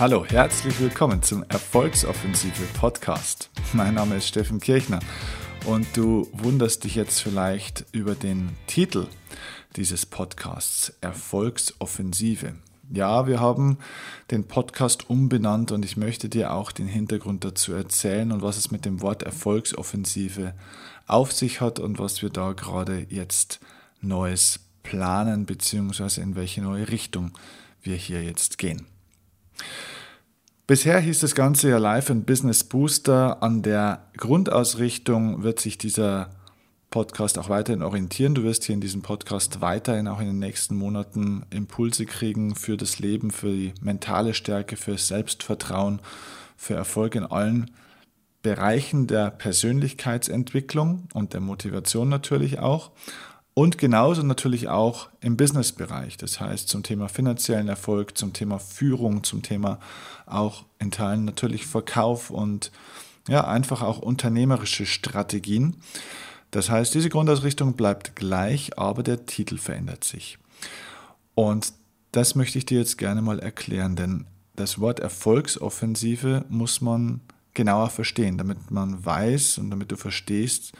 [0.00, 3.48] Hallo, herzlich willkommen zum Erfolgsoffensive Podcast.
[3.74, 4.98] Mein Name ist Steffen Kirchner
[5.66, 9.06] und du wunderst dich jetzt vielleicht über den Titel
[9.76, 12.56] dieses Podcasts Erfolgsoffensive.
[12.92, 13.78] Ja, wir haben
[14.32, 18.72] den Podcast umbenannt und ich möchte dir auch den Hintergrund dazu erzählen und was es
[18.72, 20.54] mit dem Wort Erfolgsoffensive
[21.06, 23.60] auf sich hat und was wir da gerade jetzt
[24.00, 27.30] Neues planen, beziehungsweise in welche neue Richtung
[27.80, 28.88] wir hier jetzt gehen.
[30.66, 33.42] Bisher hieß das Ganze ja Live and Business Booster.
[33.42, 36.30] An der Grundausrichtung wird sich dieser
[36.88, 38.34] Podcast auch weiterhin orientieren.
[38.34, 42.76] Du wirst hier in diesem Podcast weiterhin auch in den nächsten Monaten Impulse kriegen für
[42.76, 46.00] das Leben, für die mentale Stärke, für Selbstvertrauen,
[46.56, 47.70] für Erfolg in allen
[48.42, 52.92] Bereichen der Persönlichkeitsentwicklung und der Motivation natürlich auch.
[53.54, 59.22] Und genauso natürlich auch im Businessbereich, das heißt zum Thema finanziellen Erfolg, zum Thema Führung,
[59.22, 59.78] zum Thema
[60.26, 62.72] auch in Teilen natürlich Verkauf und
[63.28, 65.76] ja, einfach auch unternehmerische Strategien.
[66.50, 70.38] Das heißt, diese Grundausrichtung bleibt gleich, aber der Titel verändert sich.
[71.36, 71.72] Und
[72.10, 77.20] das möchte ich dir jetzt gerne mal erklären, denn das Wort Erfolgsoffensive muss man
[77.54, 80.72] genauer verstehen, damit man weiß und damit du verstehst,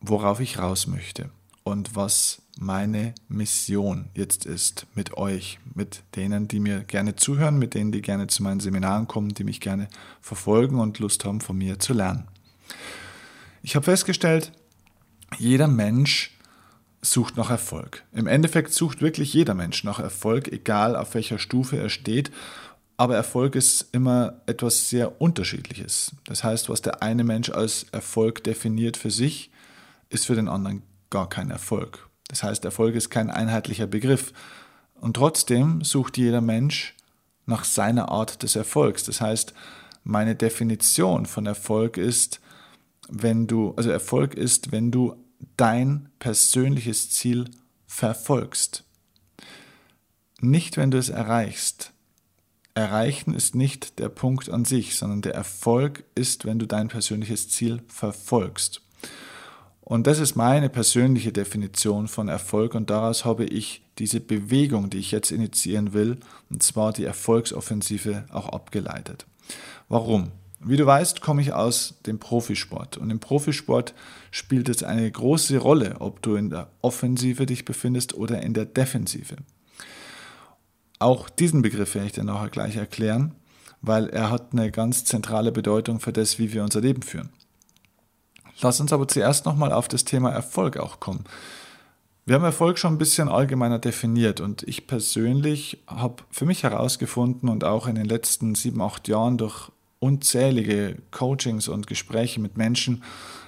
[0.00, 1.30] worauf ich raus möchte
[1.68, 7.74] und was meine Mission jetzt ist mit euch, mit denen, die mir gerne zuhören, mit
[7.74, 9.88] denen, die gerne zu meinen Seminaren kommen, die mich gerne
[10.22, 12.26] verfolgen und Lust haben, von mir zu lernen.
[13.62, 14.50] Ich habe festgestellt,
[15.36, 16.34] jeder Mensch
[17.02, 18.02] sucht nach Erfolg.
[18.12, 22.30] Im Endeffekt sucht wirklich jeder Mensch nach Erfolg, egal auf welcher Stufe er steht.
[22.96, 26.12] Aber Erfolg ist immer etwas sehr Unterschiedliches.
[26.24, 29.50] Das heißt, was der eine Mensch als Erfolg definiert für sich,
[30.08, 32.08] ist für den anderen gar kein Erfolg.
[32.28, 34.32] Das heißt, Erfolg ist kein einheitlicher Begriff.
[34.94, 36.94] Und trotzdem sucht jeder Mensch
[37.46, 39.04] nach seiner Art des Erfolgs.
[39.04, 39.54] Das heißt,
[40.04, 42.40] meine Definition von Erfolg ist,
[43.08, 45.16] wenn du, also Erfolg ist, wenn du
[45.56, 47.46] dein persönliches Ziel
[47.86, 48.84] verfolgst.
[50.40, 51.92] Nicht, wenn du es erreichst.
[52.74, 57.48] Erreichen ist nicht der Punkt an sich, sondern der Erfolg ist, wenn du dein persönliches
[57.48, 58.82] Ziel verfolgst.
[59.88, 64.98] Und das ist meine persönliche Definition von Erfolg und daraus habe ich diese Bewegung, die
[64.98, 66.18] ich jetzt initiieren will,
[66.50, 69.24] und zwar die Erfolgsoffensive, auch abgeleitet.
[69.88, 70.30] Warum?
[70.60, 73.94] Wie du weißt, komme ich aus dem Profisport und im Profisport
[74.30, 78.66] spielt es eine große Rolle, ob du in der Offensive dich befindest oder in der
[78.66, 79.36] Defensive.
[80.98, 83.36] Auch diesen Begriff werde ich dir nachher gleich erklären,
[83.80, 87.30] weil er hat eine ganz zentrale Bedeutung für das, wie wir unser Leben führen.
[88.60, 91.24] Lass uns aber zuerst nochmal auf das Thema Erfolg auch kommen.
[92.26, 97.48] Wir haben Erfolg schon ein bisschen allgemeiner definiert und ich persönlich habe für mich herausgefunden
[97.48, 103.02] und auch in den letzten sieben, acht Jahren durch unzählige Coachings und Gespräche mit Menschen,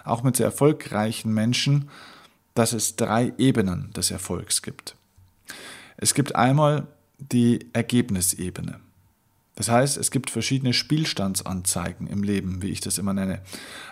[0.04, 1.90] auch mit sehr erfolgreichen Menschen,
[2.54, 4.96] dass es drei Ebenen des Erfolgs gibt.
[5.96, 6.86] Es gibt einmal
[7.18, 8.80] die Ergebnisebene.
[9.56, 13.42] Das heißt, es gibt verschiedene Spielstandsanzeigen im Leben, wie ich das immer nenne.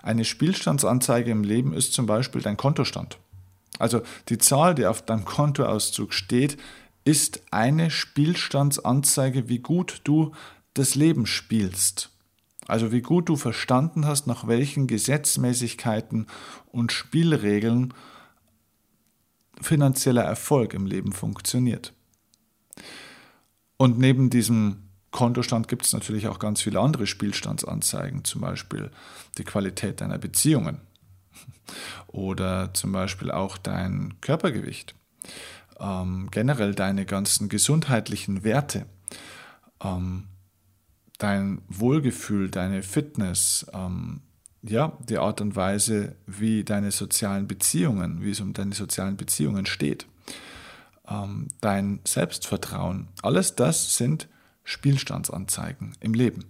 [0.03, 3.19] Eine Spielstandsanzeige im Leben ist zum Beispiel dein Kontostand.
[3.79, 6.57] Also die Zahl, die auf deinem Kontoauszug steht,
[7.05, 10.33] ist eine Spielstandsanzeige, wie gut du
[10.75, 12.11] das Leben spielst.
[12.67, 16.27] Also wie gut du verstanden hast, nach welchen Gesetzmäßigkeiten
[16.67, 17.95] und Spielregeln
[19.61, 21.95] finanzieller Erfolg im Leben funktioniert.
[23.77, 28.91] Und neben diesem Kontostand gibt es natürlich auch ganz viele andere Spielstandsanzeigen, zum Beispiel
[29.39, 30.81] die Qualität deiner Beziehungen
[32.09, 34.95] oder zum Beispiel auch dein Körpergewicht,
[35.81, 38.87] ähm, generell deine ganzen gesundheitlichen Werte,
[39.83, 40.25] ähm,
[41.19, 44.21] dein Wohlgefühl, deine Fitness, ähm,
[44.63, 49.67] ja, die Art und Weise, wie deine sozialen Beziehungen, wie es um deine sozialen Beziehungen
[49.67, 50.07] steht,
[51.09, 54.29] ähm, dein Selbstvertrauen, alles das sind
[54.69, 56.45] Spielstandsanzeigen im Leben.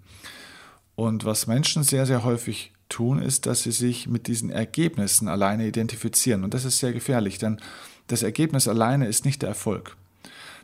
[0.97, 5.69] Und was Menschen sehr, sehr häufig tun, ist, dass sie sich mit diesen Ergebnissen alleine
[5.69, 6.43] identifizieren.
[6.43, 7.61] Und das ist sehr gefährlich, denn
[8.09, 9.97] das Ergebnis alleine ist nicht der Erfolg.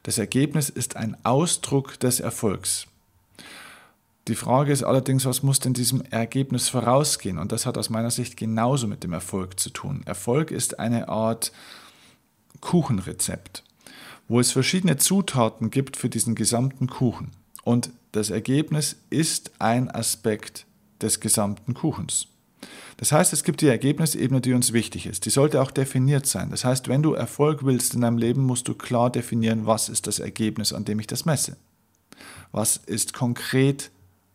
[0.03, 2.89] Das Ergebnis ist ein Ausdruck des Erfolgs.
[4.27, 7.39] Die Frage ist allerdings, was muss denn diesem Ergebnis vorausgehen?
[7.39, 10.03] Und das hat aus meiner Sicht genauso mit dem Erfolg zu tun.
[10.07, 11.53] Erfolg ist eine Art
[12.61, 13.63] Kuchenrezept,
[14.27, 17.31] wo es verschiedene Zutaten gibt für diesen gesamten Kuchen.
[17.65, 20.67] Und das Ergebnis ist ein Aspekt
[21.01, 22.29] des gesamten Kuchens.
[22.97, 25.27] Das heißt, es gibt die Ergebnisebene, die uns wichtig ist.
[25.27, 26.51] Die sollte auch definiert sein.
[26.51, 30.07] Das heißt, wenn du Erfolg willst in deinem Leben, musst du klar definieren, was ist
[30.07, 31.57] das Ergebnis, an dem ich das messe.
[32.53, 33.91] Was ist konkret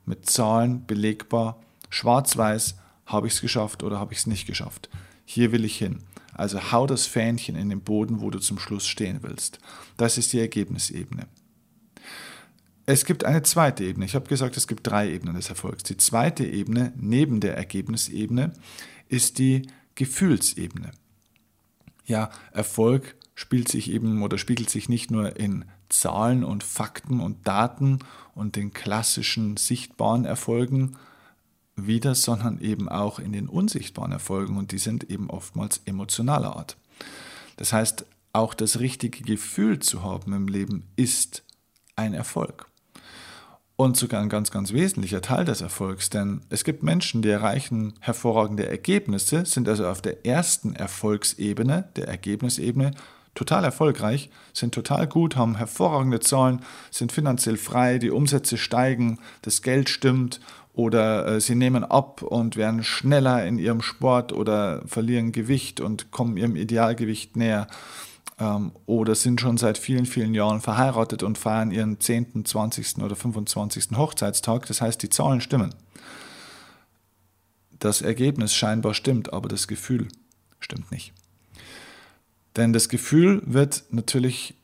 [0.06, 1.58] mit Zahlen belegbar?
[1.90, 4.90] Schwarz-weiß, habe ich es geschafft oder habe ich es nicht geschafft?
[5.26, 6.04] Hier will ich hin.
[6.34, 9.60] Also hau das Fähnchen in den Boden, wo du zum Schluss stehen willst.
[9.98, 11.28] Das ist die Ergebnisebene.
[12.92, 14.06] Es gibt eine zweite Ebene.
[14.06, 15.84] Ich habe gesagt, es gibt drei Ebenen des Erfolgs.
[15.84, 18.52] Die zweite Ebene neben der Ergebnisebene
[19.10, 20.90] ist die Gefühlsebene.
[22.08, 27.48] Ja, Erfolg spielt sich eben oder spiegelt sich nicht nur in Zahlen und Fakten und
[27.48, 28.00] Daten
[28.34, 30.98] und den klassischen sichtbaren Erfolgen
[31.76, 36.76] wieder, sondern eben auch in den unsichtbaren Erfolgen und die sind eben oftmals emotionaler Art.
[37.56, 41.44] Das heißt, auch das richtige Gefühl zu haben im Leben ist
[41.96, 42.66] ein Erfolg.
[43.80, 47.94] Und sogar ein ganz, ganz wesentlicher Teil des Erfolgs, denn es gibt Menschen, die erreichen
[48.02, 52.92] hervorragende Ergebnisse, sind also auf der ersten Erfolgsebene, der Ergebnisebene,
[53.36, 56.60] total erfolgreich, sind total gut, haben hervorragende Zahlen,
[56.92, 60.42] sind finanziell frei, die Umsätze steigen, das Geld stimmt
[60.74, 66.12] oder äh, sie nehmen ab und werden schneller in ihrem Sport oder verlieren Gewicht und
[66.12, 67.68] kommen ihrem Idealgewicht näher
[68.40, 73.00] ähm, oder sind schon seit vielen, vielen Jahren verheiratet und feiern ihren 10., 20.
[73.00, 73.98] oder 25.
[73.98, 74.66] Hochzeitstag.
[74.68, 75.76] Das heißt, die Zahlen stimmen.
[77.78, 80.08] Das Ergebnis scheinbar stimmt, aber das Gefühl
[80.60, 81.14] stimmt nicht.
[82.56, 84.56] Denn das Gefühl wird natürlich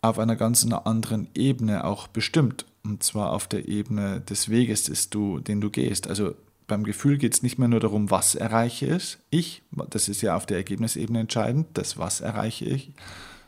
[0.00, 2.64] auf einer ganz anderen Ebene auch bestimmt.
[2.84, 6.08] Und zwar auf der Ebene des Weges, den du gehst.
[6.08, 6.34] Also
[6.68, 9.00] beim Gefühl geht es nicht mehr nur darum, was erreiche
[9.30, 12.92] ich, das ist ja auf der Ergebnisebene entscheidend, das was erreiche ich,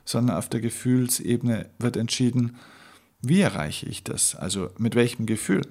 [0.04, 2.56] sondern auf der Gefühlsebene wird entschieden,
[3.22, 5.62] wie erreiche ich das, also mit welchem Gefühl.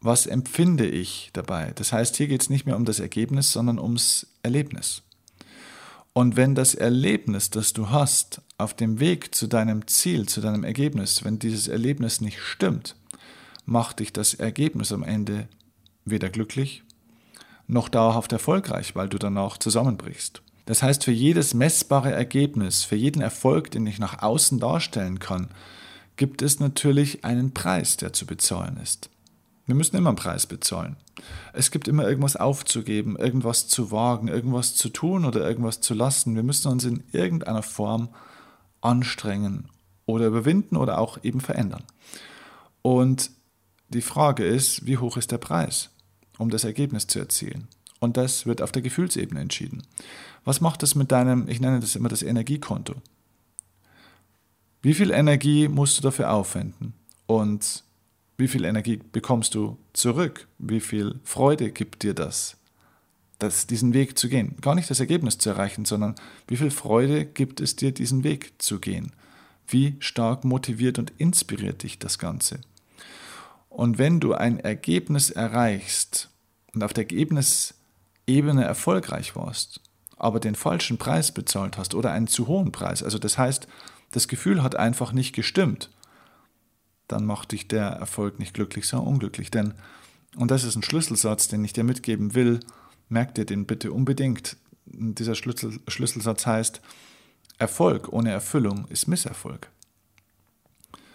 [0.00, 1.72] Was empfinde ich dabei?
[1.74, 5.02] Das heißt, hier geht es nicht mehr um das Ergebnis, sondern ums Erlebnis.
[6.12, 10.62] Und wenn das Erlebnis, das du hast, auf dem Weg zu deinem Ziel, zu deinem
[10.62, 12.94] Ergebnis, wenn dieses Erlebnis nicht stimmt,
[13.66, 15.48] macht dich das Ergebnis am Ende
[16.04, 16.82] weder glücklich
[17.66, 20.42] noch dauerhaft erfolgreich, weil du danach zusammenbrichst.
[20.66, 25.48] Das heißt, für jedes messbare Ergebnis, für jeden Erfolg, den ich nach außen darstellen kann,
[26.16, 29.10] gibt es natürlich einen Preis, der zu bezahlen ist.
[29.66, 30.96] Wir müssen immer einen Preis bezahlen.
[31.52, 36.34] Es gibt immer irgendwas aufzugeben, irgendwas zu wagen, irgendwas zu tun oder irgendwas zu lassen.
[36.34, 38.10] Wir müssen uns in irgendeiner Form
[38.80, 39.68] anstrengen
[40.06, 41.84] oder überwinden oder auch eben verändern.
[42.82, 43.30] Und
[43.88, 45.90] die Frage ist, wie hoch ist der Preis?
[46.38, 47.68] Um das Ergebnis zu erzielen.
[48.00, 49.82] Und das wird auf der Gefühlsebene entschieden.
[50.44, 52.94] Was macht das mit deinem, ich nenne das immer das Energiekonto?
[54.82, 56.92] Wie viel Energie musst du dafür aufwenden?
[57.26, 57.82] Und
[58.36, 60.46] wie viel Energie bekommst du zurück?
[60.58, 62.56] Wie viel Freude gibt dir das,
[63.38, 64.56] das, diesen Weg zu gehen?
[64.60, 66.16] Gar nicht das Ergebnis zu erreichen, sondern
[66.48, 69.12] wie viel Freude gibt es dir, diesen Weg zu gehen?
[69.66, 72.60] Wie stark motiviert und inspiriert dich das Ganze?
[73.74, 76.30] Und wenn du ein Ergebnis erreichst
[76.74, 79.80] und auf der Ergebnisebene erfolgreich warst,
[80.16, 83.66] aber den falschen Preis bezahlt hast oder einen zu hohen Preis, also das heißt,
[84.12, 85.90] das Gefühl hat einfach nicht gestimmt,
[87.08, 89.50] dann macht dich der Erfolg nicht glücklich, sondern unglücklich.
[89.50, 89.74] Denn,
[90.36, 92.60] und das ist ein Schlüsselsatz, den ich dir mitgeben will,
[93.08, 94.56] merk dir den bitte unbedingt.
[94.86, 96.80] Dieser Schlüssel, Schlüsselsatz heißt,
[97.58, 99.68] Erfolg ohne Erfüllung ist Misserfolg.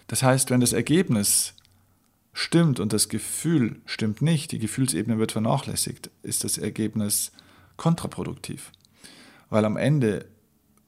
[0.07, 1.53] Das heißt, wenn das Ergebnis
[2.33, 7.31] stimmt und das Gefühl stimmt nicht, die Gefühlsebene wird vernachlässigt, ist das Ergebnis
[7.77, 8.71] kontraproduktiv.
[9.50, 10.25] Weil am Ende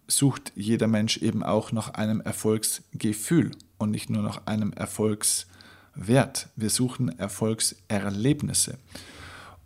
[0.07, 6.49] sucht jeder Mensch eben auch nach einem Erfolgsgefühl und nicht nur nach einem Erfolgswert.
[6.55, 8.77] Wir suchen Erfolgserlebnisse.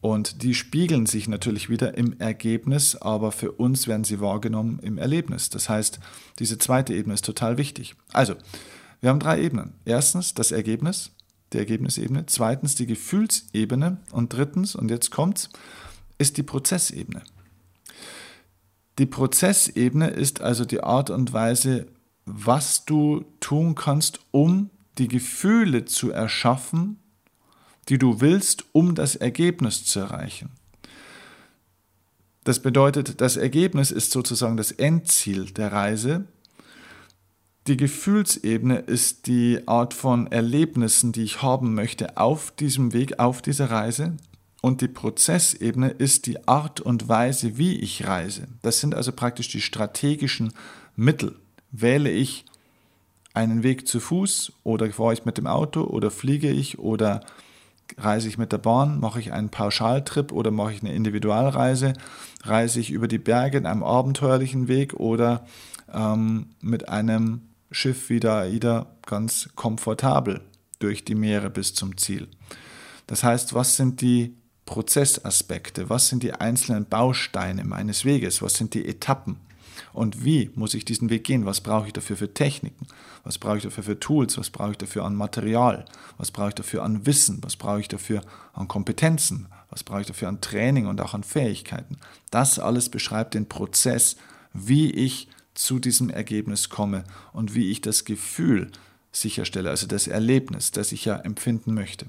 [0.01, 4.99] Und die spiegeln sich natürlich wieder im Ergebnis, aber für uns werden sie wahrgenommen im
[4.99, 5.49] Erlebnis.
[5.49, 5.99] Das heißt,
[6.37, 7.95] diese zweite Ebene ist total wichtig.
[8.13, 8.35] Also,
[9.01, 9.73] wir haben drei Ebenen.
[9.83, 11.14] Erstens das Ergebnis,
[11.53, 15.49] die Ergebnisebene, zweitens die Gefühlsebene und drittens, und jetzt kommt's,
[16.17, 17.23] ist die Prozessebene.
[18.97, 21.87] Die Prozessebene ist also die Art und Weise,
[22.25, 26.99] was du tun kannst, um die Gefühle zu erschaffen,
[27.89, 30.51] die du willst, um das Ergebnis zu erreichen.
[32.45, 36.27] Das bedeutet, das Ergebnis ist sozusagen das Endziel der Reise
[37.67, 43.41] die Gefühlsebene ist die Art von Erlebnissen, die ich haben möchte auf diesem Weg, auf
[43.41, 44.13] dieser Reise.
[44.61, 48.47] Und die Prozessebene ist die Art und Weise, wie ich reise.
[48.61, 50.53] Das sind also praktisch die strategischen
[50.95, 51.35] Mittel.
[51.71, 52.45] Wähle ich
[53.33, 57.21] einen Weg zu Fuß oder fahre ich mit dem Auto oder fliege ich oder
[57.97, 61.93] reise ich mit der Bahn, mache ich einen Pauschaltrip oder mache ich eine Individualreise,
[62.43, 65.45] reise ich über die Berge in einem abenteuerlichen Weg oder
[65.93, 67.41] ähm, mit einem
[67.71, 70.41] Schiff wie der AIDA ganz komfortabel
[70.79, 72.27] durch die Meere bis zum Ziel.
[73.07, 75.89] Das heißt, was sind die Prozessaspekte?
[75.89, 78.41] Was sind die einzelnen Bausteine meines Weges?
[78.41, 79.37] Was sind die Etappen?
[79.93, 81.45] Und wie muss ich diesen Weg gehen?
[81.45, 82.87] Was brauche ich dafür für Techniken?
[83.23, 84.37] Was brauche ich dafür für Tools?
[84.37, 85.85] Was brauche ich dafür an Material?
[86.17, 87.39] Was brauche ich dafür an Wissen?
[87.43, 88.21] Was brauche ich dafür
[88.53, 89.47] an Kompetenzen?
[89.69, 91.97] Was brauche ich dafür an Training und auch an Fähigkeiten?
[92.31, 94.15] Das alles beschreibt den Prozess,
[94.53, 98.71] wie ich zu diesem Ergebnis komme und wie ich das Gefühl
[99.11, 102.05] sicherstelle, also das Erlebnis, das ich ja empfinden möchte.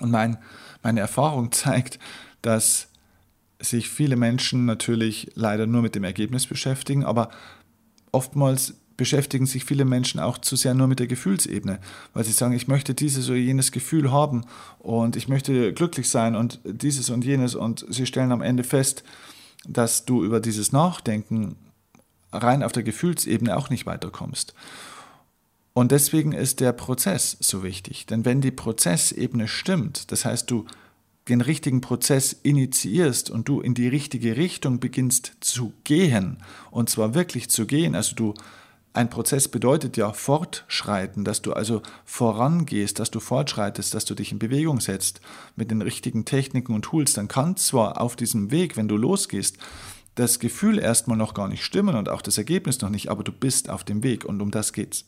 [0.00, 0.36] Und mein,
[0.82, 1.98] meine Erfahrung zeigt,
[2.42, 2.88] dass
[3.60, 7.30] sich viele Menschen natürlich leider nur mit dem Ergebnis beschäftigen, aber
[8.10, 11.78] oftmals beschäftigen sich viele Menschen auch zu sehr nur mit der Gefühlsebene,
[12.12, 14.44] weil sie sagen, ich möchte dieses oder jenes Gefühl haben
[14.80, 19.02] und ich möchte glücklich sein und dieses und jenes und sie stellen am Ende fest,
[19.64, 21.56] dass du über dieses Nachdenken
[22.32, 24.54] rein auf der Gefühlsebene auch nicht weiterkommst.
[25.74, 30.66] Und deswegen ist der Prozess so wichtig, denn wenn die Prozessebene stimmt, das heißt du
[31.28, 36.38] den richtigen Prozess initiierst und du in die richtige Richtung beginnst zu gehen,
[36.70, 38.34] und zwar wirklich zu gehen, also du
[38.94, 44.32] ein Prozess bedeutet ja fortschreiten, dass du also vorangehst, dass du fortschreitest, dass du dich
[44.32, 45.22] in Bewegung setzt
[45.56, 49.56] mit den richtigen Techniken und Tools, dann kann zwar auf diesem Weg, wenn du losgehst,
[50.14, 53.32] das Gefühl erstmal noch gar nicht stimmen und auch das Ergebnis noch nicht, aber du
[53.32, 55.06] bist auf dem Weg und um das geht's.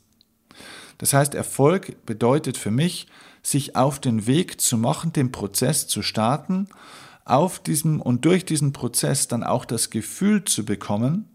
[0.99, 3.07] Das heißt, Erfolg bedeutet für mich,
[3.43, 6.69] sich auf den Weg zu machen, den Prozess zu starten,
[7.25, 11.29] auf diesem und durch diesen Prozess dann auch das Gefühl zu bekommen,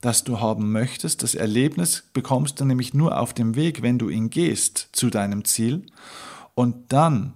[0.00, 1.22] das du haben möchtest.
[1.22, 5.44] Das Erlebnis bekommst du nämlich nur auf dem Weg, wenn du ihn gehst zu deinem
[5.44, 5.86] Ziel.
[6.54, 7.32] Und dann,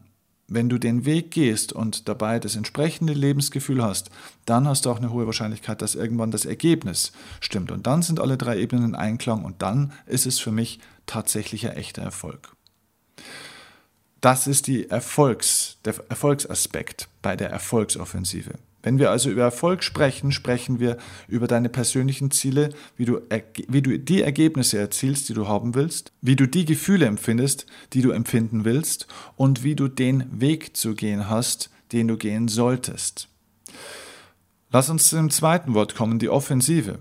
[0.51, 4.11] wenn du den Weg gehst und dabei das entsprechende Lebensgefühl hast,
[4.45, 7.71] dann hast du auch eine hohe Wahrscheinlichkeit, dass irgendwann das Ergebnis stimmt.
[7.71, 11.77] Und dann sind alle drei Ebenen in Einklang und dann ist es für mich tatsächlicher
[11.77, 12.53] echter Erfolg.
[14.21, 18.55] Das ist die Erfolgs, der Erfolgsaspekt bei der Erfolgsoffensive.
[18.83, 20.97] Wenn wir also über Erfolg sprechen, sprechen wir
[21.29, 23.21] über deine persönlichen Ziele, wie du,
[23.69, 28.03] wie du die Ergebnisse erzielst, die du haben willst, wie du die Gefühle empfindest, die
[28.03, 29.07] du empfinden willst
[29.37, 33.29] und wie du den Weg zu gehen hast, den du gehen solltest.
[34.71, 37.01] Lass uns zum zweiten Wort kommen, die Offensive.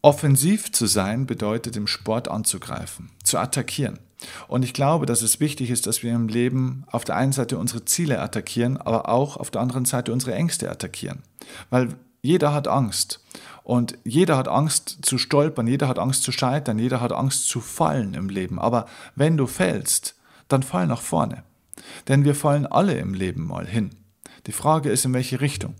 [0.00, 3.98] Offensiv zu sein bedeutet im Sport anzugreifen, zu attackieren.
[4.46, 7.58] Und ich glaube, dass es wichtig ist, dass wir im Leben auf der einen Seite
[7.58, 11.22] unsere Ziele attackieren, aber auch auf der anderen Seite unsere Ängste attackieren.
[11.70, 13.24] Weil jeder hat Angst.
[13.62, 17.60] Und jeder hat Angst zu stolpern, jeder hat Angst zu scheitern, jeder hat Angst zu
[17.60, 18.58] fallen im Leben.
[18.58, 20.16] Aber wenn du fällst,
[20.48, 21.44] dann fall nach vorne.
[22.08, 23.90] Denn wir fallen alle im Leben mal hin.
[24.46, 25.74] Die Frage ist, in welche Richtung.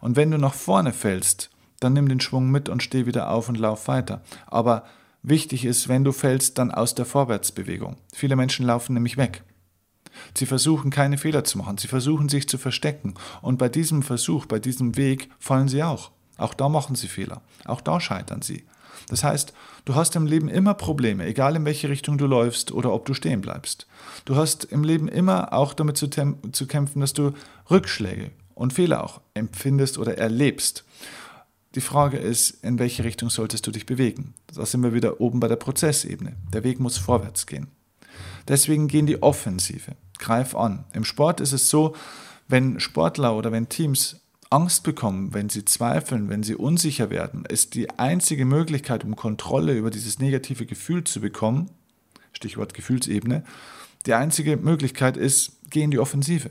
[0.00, 1.50] Und wenn du nach vorne fällst,
[1.84, 4.22] dann nimm den Schwung mit und steh wieder auf und lauf weiter.
[4.46, 4.84] Aber
[5.22, 7.96] wichtig ist, wenn du fällst, dann aus der Vorwärtsbewegung.
[8.12, 9.44] Viele Menschen laufen nämlich weg.
[10.36, 13.14] Sie versuchen keine Fehler zu machen, sie versuchen sich zu verstecken.
[13.42, 16.10] Und bei diesem Versuch, bei diesem Weg fallen sie auch.
[16.36, 17.42] Auch da machen sie Fehler.
[17.64, 18.64] Auch da scheitern sie.
[19.08, 19.52] Das heißt,
[19.84, 23.14] du hast im Leben immer Probleme, egal in welche Richtung du läufst oder ob du
[23.14, 23.86] stehen bleibst.
[24.24, 27.32] Du hast im Leben immer auch damit zu, zu kämpfen, dass du
[27.70, 30.84] Rückschläge und Fehler auch empfindest oder erlebst.
[31.74, 34.34] Die Frage ist, in welche Richtung solltest du dich bewegen?
[34.54, 36.36] Da sind wir wieder oben bei der Prozessebene.
[36.52, 37.66] Der Weg muss vorwärts gehen.
[38.46, 39.96] Deswegen gehen die Offensive.
[40.18, 40.84] Greif an.
[40.92, 41.96] Im Sport ist es so,
[42.46, 47.74] wenn Sportler oder wenn Teams Angst bekommen, wenn sie zweifeln, wenn sie unsicher werden, ist
[47.74, 51.70] die einzige Möglichkeit, um Kontrolle über dieses negative Gefühl zu bekommen,
[52.32, 53.42] Stichwort Gefühlsebene,
[54.06, 56.50] die einzige Möglichkeit ist, geh in die Offensive.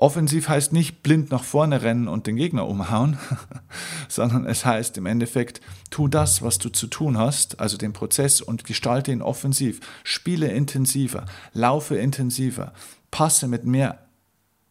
[0.00, 3.18] Offensiv heißt nicht blind nach vorne rennen und den Gegner umhauen,
[4.08, 8.40] sondern es heißt im Endeffekt, tu das, was du zu tun hast, also den Prozess
[8.40, 9.80] und gestalte ihn offensiv.
[10.02, 12.72] Spiele intensiver, laufe intensiver,
[13.10, 13.98] passe mit mehr,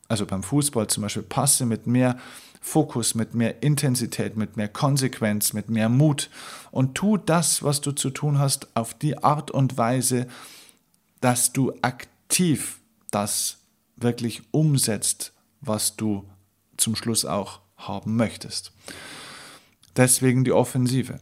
[0.07, 2.17] also beim Fußball zum Beispiel, passe mit mehr
[2.59, 6.31] Fokus, mit mehr Intensität, mit mehr Konsequenz, mit mehr Mut
[6.71, 10.25] und tu das, was du zu tun hast, auf die Art und Weise,
[11.21, 12.79] dass du aktiv
[13.12, 13.59] das
[14.01, 16.25] wirklich umsetzt, was du
[16.77, 18.72] zum Schluss auch haben möchtest.
[19.96, 21.20] Deswegen die Offensive.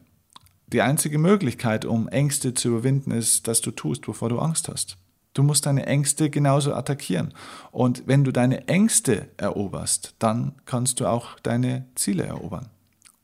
[0.67, 4.97] Die einzige Möglichkeit, um Ängste zu überwinden, ist, dass du tust, wovor du Angst hast.
[5.33, 7.33] Du musst deine Ängste genauso attackieren.
[7.71, 12.69] Und wenn du deine Ängste eroberst, dann kannst du auch deine Ziele erobern.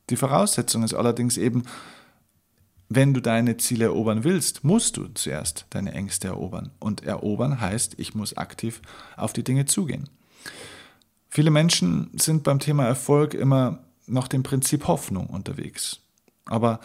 [0.10, 1.63] Die Voraussetzung ist allerdings eben,
[2.95, 6.71] wenn du deine Ziele erobern willst, musst du zuerst deine Ängste erobern.
[6.79, 8.81] Und erobern heißt, ich muss aktiv
[9.15, 10.09] auf die Dinge zugehen.
[11.29, 16.00] Viele Menschen sind beim Thema Erfolg immer nach dem Prinzip Hoffnung unterwegs.
[16.45, 16.79] Aber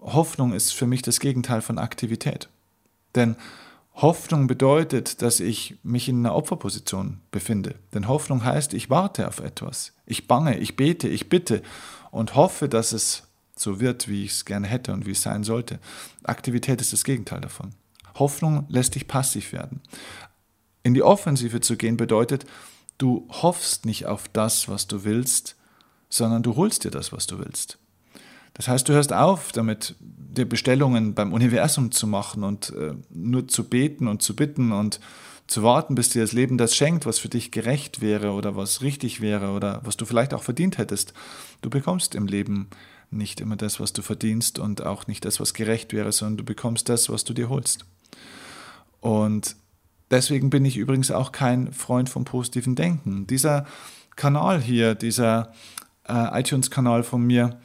[0.00, 2.48] Hoffnung ist für mich das Gegenteil von Aktivität.
[3.14, 3.36] Denn
[3.94, 7.76] Hoffnung bedeutet, dass ich mich in einer Opferposition befinde.
[7.94, 9.94] Denn Hoffnung heißt, ich warte auf etwas.
[10.04, 11.62] Ich bange, ich bete, ich bitte
[12.10, 13.25] und hoffe, dass es
[13.58, 15.78] so wird, wie ich es gerne hätte und wie es sein sollte.
[16.24, 17.74] Aktivität ist das Gegenteil davon.
[18.14, 19.80] Hoffnung lässt dich passiv werden.
[20.82, 22.46] In die Offensive zu gehen bedeutet,
[22.98, 25.56] du hoffst nicht auf das, was du willst,
[26.08, 27.78] sondern du holst dir das, was du willst.
[28.54, 33.48] Das heißt, du hörst auf, damit dir Bestellungen beim Universum zu machen und äh, nur
[33.48, 35.00] zu beten und zu bitten und
[35.46, 38.82] zu warten, bis dir das Leben das schenkt, was für dich gerecht wäre oder was
[38.82, 41.12] richtig wäre oder was du vielleicht auch verdient hättest.
[41.60, 42.68] Du bekommst im Leben
[43.10, 46.44] nicht immer das, was du verdienst und auch nicht das, was gerecht wäre, sondern du
[46.44, 47.84] bekommst das, was du dir holst.
[49.00, 49.56] Und
[50.10, 53.26] deswegen bin ich übrigens auch kein Freund vom positiven Denken.
[53.26, 53.66] Dieser
[54.16, 55.52] Kanal hier, dieser
[56.08, 57.60] äh, iTunes-Kanal von mir,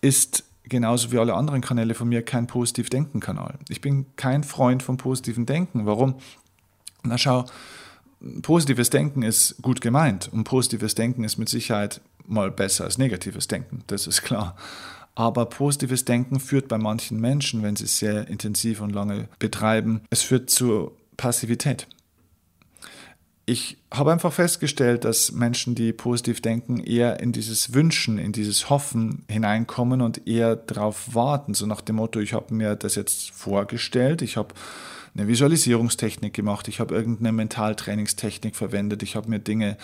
[0.00, 3.58] ist genauso wie alle anderen Kanäle von mir kein Positiv-Denken-Kanal.
[3.68, 5.86] Ich bin kein Freund vom positiven Denken.
[5.86, 6.16] Warum?
[7.02, 7.44] Na schau,
[8.42, 13.48] positives Denken ist gut gemeint und positives Denken ist mit Sicherheit mal besser als negatives
[13.48, 14.56] Denken, das ist klar.
[15.14, 20.02] Aber positives Denken führt bei manchen Menschen, wenn sie es sehr intensiv und lange betreiben,
[20.10, 21.86] es führt zu Passivität
[23.44, 28.70] ich habe einfach festgestellt, dass Menschen, die positiv denken, eher in dieses Wünschen, in dieses
[28.70, 31.54] Hoffen hineinkommen und eher darauf warten.
[31.54, 34.54] So nach dem Motto, ich habe mir das jetzt vorgestellt, ich habe
[35.14, 39.76] eine Visualisierungstechnik gemacht, ich habe irgendeine Mentaltrainingstechnik verwendet, ich habe mir Dinge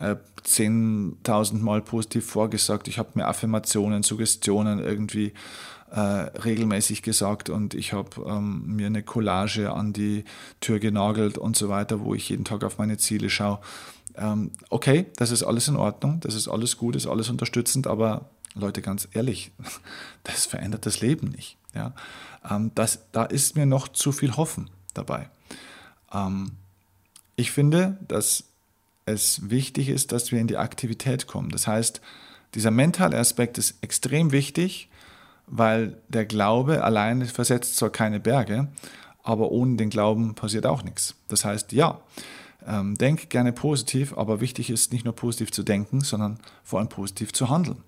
[0.00, 5.32] äh, 10.000 Mal positiv vorgesagt, ich habe mir Affirmationen, Suggestionen irgendwie
[5.90, 10.24] äh, regelmäßig gesagt und ich habe ähm, mir eine Collage an die
[10.60, 13.60] Tür genagelt und so weiter, wo ich jeden Tag auf meine Ziele schaue.
[14.16, 18.30] Ähm, okay, das ist alles in Ordnung, das ist alles gut, ist alles unterstützend, aber
[18.54, 19.52] Leute, ganz ehrlich,
[20.24, 21.58] das verändert das Leben nicht.
[21.74, 21.94] Ja?
[22.48, 25.28] Ähm, das, da ist mir noch zu viel Hoffen dabei.
[26.12, 26.52] Ähm,
[27.36, 28.44] ich finde, dass
[29.06, 31.50] es wichtig ist, dass wir in die Aktivität kommen.
[31.50, 32.00] Das heißt,
[32.54, 34.88] dieser mentale Aspekt ist extrem wichtig,
[35.46, 38.68] weil der Glaube alleine versetzt zwar keine Berge,
[39.22, 41.14] aber ohne den Glauben passiert auch nichts.
[41.28, 42.00] Das heißt, ja,
[42.66, 46.88] ähm, denk gerne positiv, aber wichtig ist nicht nur positiv zu denken, sondern vor allem
[46.88, 47.82] positiv zu handeln.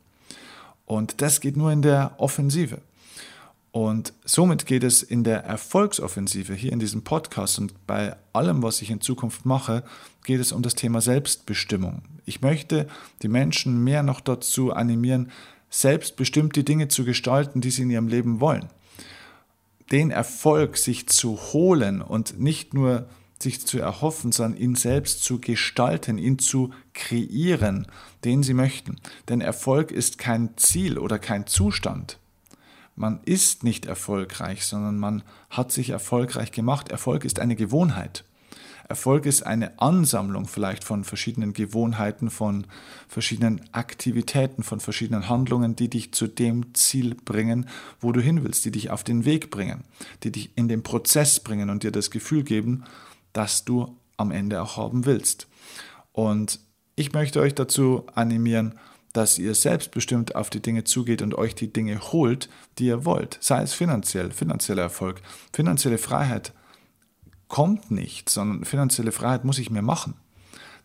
[0.84, 2.78] Und das geht nur in der Offensive.
[3.76, 8.80] Und somit geht es in der Erfolgsoffensive hier in diesem Podcast und bei allem, was
[8.80, 9.84] ich in Zukunft mache,
[10.24, 12.00] geht es um das Thema Selbstbestimmung.
[12.24, 12.88] Ich möchte
[13.20, 15.30] die Menschen mehr noch dazu animieren,
[15.68, 18.70] selbstbestimmt die Dinge zu gestalten, die sie in ihrem Leben wollen.
[19.92, 25.38] Den Erfolg sich zu holen und nicht nur sich zu erhoffen, sondern ihn selbst zu
[25.38, 27.86] gestalten, ihn zu kreieren,
[28.24, 28.96] den sie möchten.
[29.28, 32.18] Denn Erfolg ist kein Ziel oder kein Zustand.
[32.96, 36.88] Man ist nicht erfolgreich, sondern man hat sich erfolgreich gemacht.
[36.88, 38.24] Erfolg ist eine Gewohnheit.
[38.88, 42.66] Erfolg ist eine Ansammlung vielleicht von verschiedenen Gewohnheiten, von
[43.08, 47.68] verschiedenen Aktivitäten, von verschiedenen Handlungen, die dich zu dem Ziel bringen,
[48.00, 49.84] wo du hin willst, die dich auf den Weg bringen,
[50.22, 52.84] die dich in den Prozess bringen und dir das Gefühl geben,
[53.32, 55.48] dass du am Ende auch haben willst.
[56.12, 56.60] Und
[56.94, 58.78] ich möchte euch dazu animieren,
[59.16, 63.38] dass ihr selbstbestimmt auf die Dinge zugeht und euch die Dinge holt, die ihr wollt.
[63.40, 65.22] Sei es finanziell, finanzieller Erfolg,
[65.54, 66.52] finanzielle Freiheit,
[67.48, 70.14] kommt nicht, sondern finanzielle Freiheit muss ich mir machen.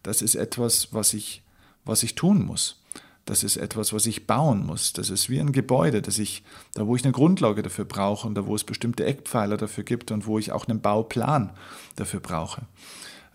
[0.02, 1.44] Das ist etwas, was ich,
[1.84, 2.82] was ich tun muss.
[3.26, 4.94] Das ist etwas, was ich bauen muss.
[4.94, 8.36] Das ist wie ein Gebäude, das ich, da wo ich eine Grundlage dafür brauche und
[8.36, 11.52] da wo es bestimmte Eckpfeiler dafür gibt und wo ich auch einen Bauplan
[11.98, 12.62] dafür brauche.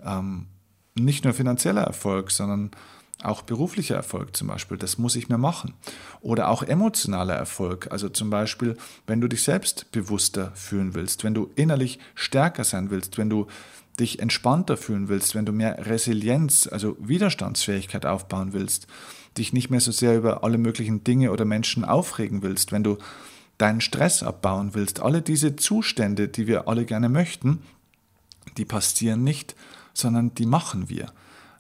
[0.02, 0.46] Ähm,
[0.94, 2.70] nicht nur finanzieller Erfolg, sondern
[3.22, 5.74] auch beruflicher Erfolg zum Beispiel, das muss ich mir machen.
[6.20, 8.76] Oder auch emotionaler Erfolg, also zum Beispiel,
[9.06, 13.46] wenn du dich selbst bewusster fühlen willst, wenn du innerlich stärker sein willst, wenn du
[13.98, 18.86] dich entspannter fühlen willst, wenn du mehr Resilienz, also Widerstandsfähigkeit aufbauen willst,
[19.38, 22.98] dich nicht mehr so sehr über alle möglichen Dinge oder Menschen aufregen willst, wenn du
[23.58, 27.62] deinen Stress abbauen willst, alle diese Zustände, die wir alle gerne möchten,
[28.58, 29.56] die passieren nicht,
[29.94, 31.12] sondern die machen wir.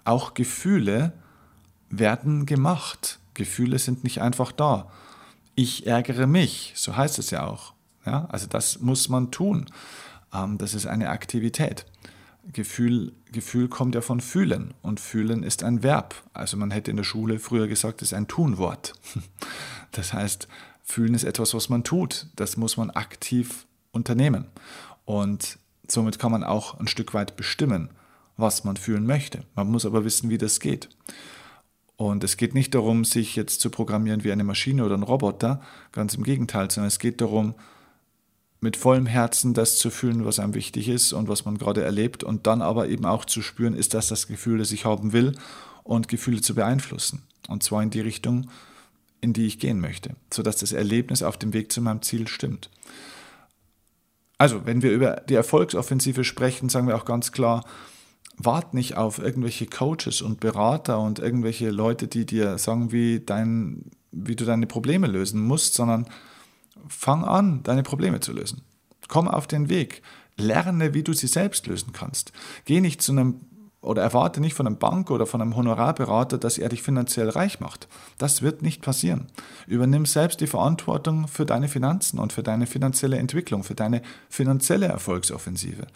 [0.04, 1.14] Auch Gefühle,
[1.90, 3.18] werden gemacht.
[3.34, 4.90] Gefühle sind nicht einfach da.
[5.54, 7.72] Ich ärgere mich, so heißt es ja auch.
[8.04, 9.66] Ja, also das muss man tun.
[10.32, 11.86] Ähm, das ist eine Aktivität.
[12.52, 16.14] Gefühl, Gefühl kommt ja von fühlen und fühlen ist ein Verb.
[16.32, 18.94] Also man hätte in der Schule früher gesagt, es ist ein Tunwort.
[19.92, 20.46] Das heißt,
[20.82, 22.26] fühlen ist etwas, was man tut.
[22.36, 24.46] Das muss man aktiv unternehmen.
[25.06, 27.88] Und somit kann man auch ein Stück weit bestimmen,
[28.36, 29.44] was man fühlen möchte.
[29.54, 30.90] Man muss aber wissen, wie das geht.
[31.96, 35.62] Und es geht nicht darum, sich jetzt zu programmieren wie eine Maschine oder ein Roboter,
[35.92, 37.54] ganz im Gegenteil, sondern es geht darum,
[38.60, 42.24] mit vollem Herzen das zu fühlen, was einem wichtig ist und was man gerade erlebt
[42.24, 45.32] und dann aber eben auch zu spüren, ist das das Gefühl, das ich haben will
[45.84, 47.22] und Gefühle zu beeinflussen.
[47.48, 48.50] Und zwar in die Richtung,
[49.20, 52.70] in die ich gehen möchte, sodass das Erlebnis auf dem Weg zu meinem Ziel stimmt.
[54.38, 57.64] Also, wenn wir über die Erfolgsoffensive sprechen, sagen wir auch ganz klar,
[58.38, 63.90] wart nicht auf irgendwelche Coaches und Berater und irgendwelche Leute, die dir sagen, wie, dein,
[64.12, 66.06] wie du deine Probleme lösen musst, sondern
[66.88, 68.62] fang an, deine Probleme zu lösen.
[69.08, 70.02] Komm auf den Weg.
[70.36, 72.32] Lerne, wie du sie selbst lösen kannst.
[72.64, 73.40] Geh nicht zu einem
[73.86, 77.60] oder erwarte nicht von einem Bank oder von einem Honorarberater, dass er dich finanziell reich
[77.60, 77.86] macht.
[78.18, 79.28] Das wird nicht passieren.
[79.68, 84.86] Übernimm selbst die Verantwortung für deine Finanzen und für deine finanzielle Entwicklung, für deine finanzielle
[84.86, 85.86] Erfolgsoffensive.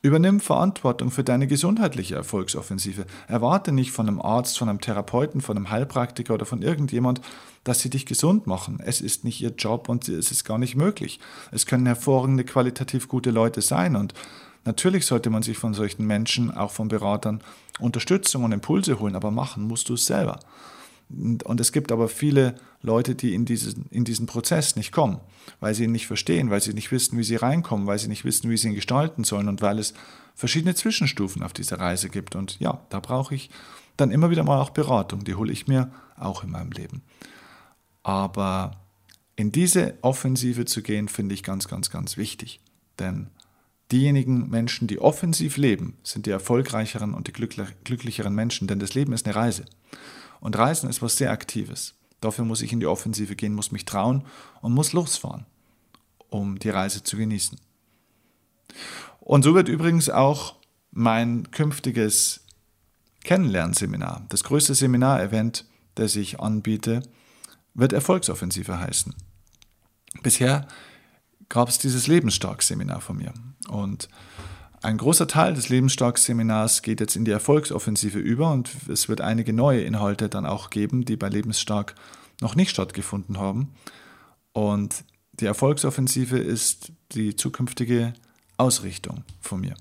[0.00, 3.04] Übernimm Verantwortung für deine gesundheitliche Erfolgsoffensive.
[3.26, 7.20] Erwarte nicht von einem Arzt, von einem Therapeuten, von einem Heilpraktiker oder von irgendjemand,
[7.64, 8.80] dass sie dich gesund machen.
[8.84, 11.18] Es ist nicht ihr Job und es ist gar nicht möglich.
[11.50, 14.14] Es können hervorragende, qualitativ gute Leute sein und
[14.64, 17.42] natürlich sollte man sich von solchen Menschen, auch von Beratern,
[17.80, 20.38] Unterstützung und Impulse holen, aber machen musst du es selber.
[21.10, 25.20] Und es gibt aber viele Leute, die in diesen, in diesen Prozess nicht kommen,
[25.58, 28.24] weil sie ihn nicht verstehen, weil sie nicht wissen, wie sie reinkommen, weil sie nicht
[28.24, 29.94] wissen, wie sie ihn gestalten sollen und weil es
[30.34, 32.36] verschiedene Zwischenstufen auf dieser Reise gibt.
[32.36, 33.50] Und ja, da brauche ich
[33.96, 37.02] dann immer wieder mal auch Beratung, die hole ich mir auch in meinem Leben.
[38.02, 38.72] Aber
[39.34, 42.60] in diese Offensive zu gehen, finde ich ganz, ganz, ganz wichtig.
[42.98, 43.28] Denn
[43.90, 49.12] diejenigen Menschen, die offensiv leben, sind die erfolgreicheren und die glücklicheren Menschen, denn das Leben
[49.12, 49.64] ist eine Reise.
[50.40, 51.94] Und Reisen ist was sehr Aktives.
[52.20, 54.24] Dafür muss ich in die Offensive gehen, muss mich trauen
[54.60, 55.46] und muss losfahren,
[56.28, 57.58] um die Reise zu genießen.
[59.20, 60.56] Und so wird übrigens auch
[60.90, 62.40] mein künftiges
[63.24, 67.02] Kennenlernseminar, das größte Seminarevent, das ich anbiete,
[67.74, 69.14] wird Erfolgsoffensive heißen.
[70.22, 70.66] Bisher
[71.48, 73.32] gab es dieses Lebensstark-Seminar von mir.
[73.68, 74.08] Und
[74.82, 79.52] ein großer Teil des Lebensstark-Seminars geht jetzt in die Erfolgsoffensive über und es wird einige
[79.52, 81.94] neue Inhalte dann auch geben, die bei Lebensstark
[82.40, 83.74] noch nicht stattgefunden haben.
[84.52, 88.12] Und die Erfolgsoffensive ist die zukünftige
[88.56, 89.74] Ausrichtung von mir.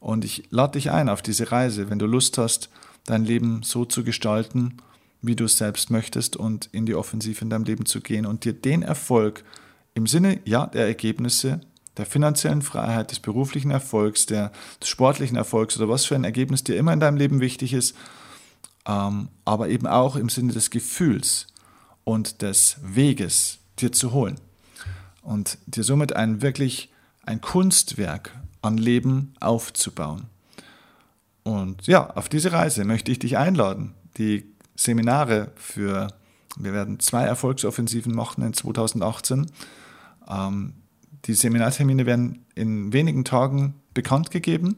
[0.00, 2.70] Und ich lade dich ein auf diese Reise, wenn du Lust hast,
[3.04, 4.76] dein Leben so zu gestalten,
[5.20, 8.44] wie du es selbst möchtest und in die Offensive in deinem Leben zu gehen und
[8.44, 9.44] dir den Erfolg
[9.94, 11.60] im Sinne ja der Ergebnisse
[11.98, 16.64] der finanziellen Freiheit, des beruflichen Erfolgs, der, des sportlichen Erfolgs oder was für ein Ergebnis
[16.64, 17.96] dir immer in deinem Leben wichtig ist,
[18.86, 21.48] ähm, aber eben auch im Sinne des Gefühls
[22.04, 24.40] und des Weges dir zu holen
[25.22, 26.90] und dir somit ein wirklich
[27.26, 28.32] ein Kunstwerk
[28.62, 30.26] an Leben aufzubauen.
[31.42, 33.94] Und ja, auf diese Reise möchte ich dich einladen.
[34.16, 34.44] Die
[34.76, 36.08] Seminare für,
[36.56, 39.50] wir werden zwei Erfolgsoffensiven machen in 2018.
[40.28, 40.74] Ähm,
[41.24, 44.76] die Seminartermine werden in wenigen Tagen bekannt gegeben.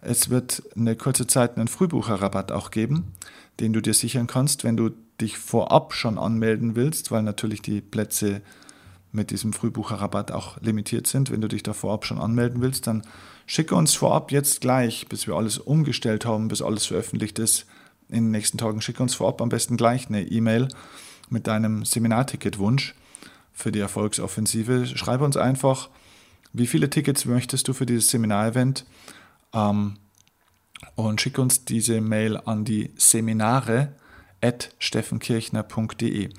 [0.00, 3.12] Es wird eine kurze Zeit einen Frühbucherrabatt auch geben,
[3.60, 7.80] den du dir sichern kannst, wenn du dich vorab schon anmelden willst, weil natürlich die
[7.80, 8.42] Plätze
[9.10, 11.30] mit diesem Frühbucherrabatt auch limitiert sind.
[11.30, 13.02] Wenn du dich da vorab schon anmelden willst, dann
[13.46, 17.66] schicke uns vorab jetzt gleich, bis wir alles umgestellt haben, bis alles veröffentlicht ist,
[18.08, 20.68] in den nächsten Tagen, schicke uns vorab am besten gleich eine E-Mail
[21.28, 22.94] mit deinem Seminarticketwunsch
[23.58, 24.86] für die Erfolgsoffensive.
[24.86, 25.88] Schreibe uns einfach,
[26.52, 28.86] wie viele Tickets möchtest du für dieses Seminarevent
[29.52, 29.96] ähm,
[30.94, 33.92] und schicke uns diese Mail an die Seminare
[34.40, 36.30] at steffenkirchner.de.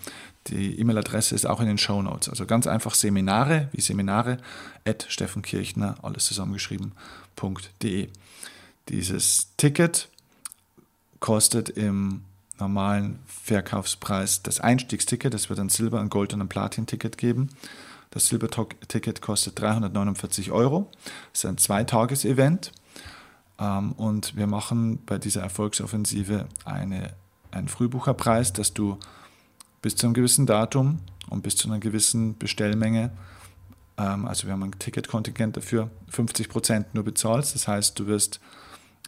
[0.47, 2.29] Die E-Mail-Adresse ist auch in den Show Notes.
[2.29, 4.37] Also ganz einfach Seminare wie Seminare
[4.85, 8.07] at steffenkirchner, alles zusammengeschrieben.de.
[8.87, 10.07] Dieses Ticket
[11.19, 12.21] kostet im
[12.59, 15.33] normalen Verkaufspreis das Einstiegsticket.
[15.33, 17.49] Es wird ein Silber-, ein Gold- und ein Platin-Ticket geben.
[18.11, 20.89] Das Silber-Ticket kostet 349 Euro.
[21.33, 22.71] Es ist ein Zweitages-Event.
[23.59, 27.13] Ähm, und wir machen bei dieser Erfolgsoffensive eine,
[27.51, 28.97] einen Frühbucherpreis, dass du
[29.81, 33.11] bis zu einem gewissen Datum und bis zu einer gewissen Bestellmenge,
[33.97, 37.53] ähm, also wir haben ein Ticketkontingent dafür, 50 Prozent nur bezahlst.
[37.53, 38.39] Das heißt, du wirst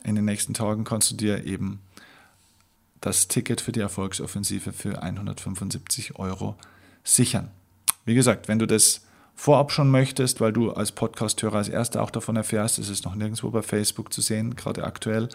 [0.03, 1.79] in den nächsten Tagen kannst du dir eben
[3.01, 6.55] das Ticket für die Erfolgsoffensive für 175 Euro
[7.03, 7.51] sichern.
[8.05, 9.01] Wie gesagt, wenn du das
[9.35, 13.15] vorab schon möchtest, weil du als Podcasthörer als Erster auch davon erfährst, es ist noch
[13.15, 15.29] nirgendwo bei Facebook zu sehen, gerade aktuell,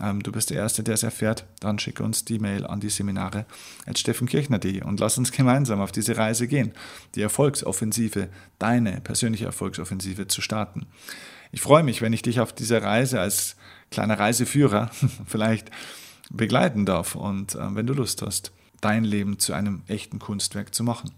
[0.00, 2.88] ähm, du bist der Erste, der es erfährt, dann schicke uns die Mail an die
[2.88, 3.44] Seminare
[3.86, 6.72] at steffenkirchner.de und lass uns gemeinsam auf diese Reise gehen,
[7.14, 10.86] die Erfolgsoffensive, deine persönliche Erfolgsoffensive zu starten.
[11.50, 13.56] Ich freue mich, wenn ich dich auf dieser Reise als
[13.90, 14.90] kleiner Reiseführer
[15.26, 15.70] vielleicht
[16.30, 20.84] begleiten darf und äh, wenn du Lust hast, dein Leben zu einem echten Kunstwerk zu
[20.84, 21.10] machen.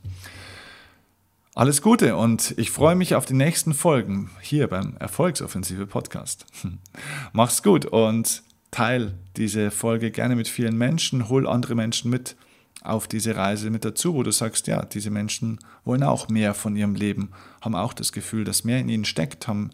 [1.55, 6.47] Alles Gute und ich freue mich auf die nächsten Folgen hier beim Erfolgsoffensive Podcast.
[7.33, 12.37] Mach's gut und teil diese Folge gerne mit vielen Menschen, hol andere Menschen mit
[12.83, 16.77] auf diese Reise mit dazu, wo du sagst, ja, diese Menschen wollen auch mehr von
[16.77, 19.71] ihrem Leben, haben auch das Gefühl, dass mehr in ihnen steckt, haben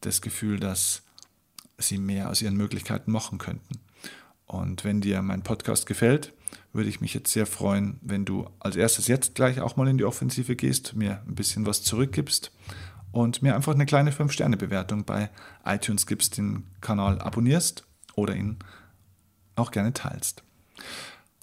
[0.00, 1.02] das Gefühl, dass
[1.76, 3.80] sie mehr aus ihren Möglichkeiten machen könnten.
[4.50, 6.32] Und wenn dir mein Podcast gefällt,
[6.72, 9.96] würde ich mich jetzt sehr freuen, wenn du als erstes jetzt gleich auch mal in
[9.96, 12.50] die Offensive gehst, mir ein bisschen was zurückgibst
[13.12, 15.30] und mir einfach eine kleine 5-Sterne-Bewertung bei
[15.64, 17.84] iTunes gibst, den Kanal abonnierst
[18.16, 18.56] oder ihn
[19.54, 20.42] auch gerne teilst.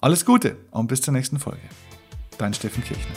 [0.02, 1.62] Alles Gute und bis zur nächsten Folge.
[2.36, 3.14] Dein Steffen Kirchner.